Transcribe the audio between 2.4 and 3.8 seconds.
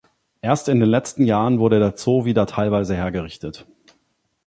teilweise hergerichtet.